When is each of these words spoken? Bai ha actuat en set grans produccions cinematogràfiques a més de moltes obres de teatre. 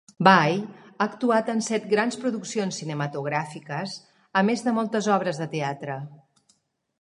Bai 0.27 0.53
ha 0.61 1.03
actuat 1.05 1.51
en 1.53 1.59
set 1.65 1.85
grans 1.91 2.17
produccions 2.23 2.79
cinematogràfiques 2.81 3.95
a 4.43 4.45
més 4.49 4.65
de 4.69 4.75
moltes 4.79 5.11
obres 5.19 5.43
de 5.45 5.49
teatre. 5.55 6.01